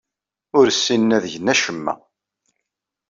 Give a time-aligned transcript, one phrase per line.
[0.57, 1.93] Ur ssinen ad gen acemma.